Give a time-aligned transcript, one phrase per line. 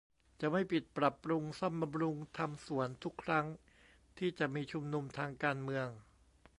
[0.41, 3.45] จะไม่ปิดปรับปรุงซ่อมบำรุงทำสวน ทุกครั้ง
[4.17, 5.87] ที่จะมีชุมนุมทางการเมือง